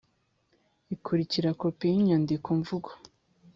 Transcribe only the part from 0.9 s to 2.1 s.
ikurikira Kopi y